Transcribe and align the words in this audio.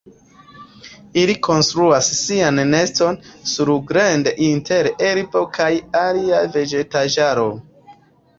Ili 1.23 1.33
konstruas 1.47 2.07
sian 2.19 2.57
neston 2.69 3.19
surgrunde 3.51 4.35
inter 4.47 4.91
herbo 5.03 5.43
kaj 5.59 5.69
alia 6.03 6.41
vegetaĵaro. 6.59 7.47